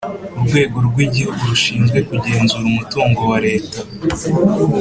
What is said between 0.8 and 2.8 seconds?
rwigihugu rushinzwe kugenzura